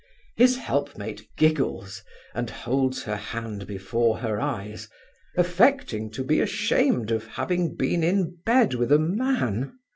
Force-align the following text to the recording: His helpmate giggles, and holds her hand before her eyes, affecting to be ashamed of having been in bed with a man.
His 0.35 0.57
helpmate 0.57 1.29
giggles, 1.37 2.01
and 2.33 2.49
holds 2.49 3.03
her 3.03 3.15
hand 3.17 3.67
before 3.67 4.17
her 4.17 4.41
eyes, 4.41 4.89
affecting 5.37 6.09
to 6.13 6.23
be 6.23 6.41
ashamed 6.41 7.11
of 7.11 7.27
having 7.27 7.75
been 7.75 8.03
in 8.03 8.39
bed 8.43 8.73
with 8.73 8.91
a 8.91 8.97
man. 8.97 9.77